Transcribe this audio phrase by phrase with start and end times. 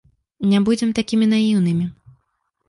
[0.53, 1.85] Не будзем такімі наіўнымі.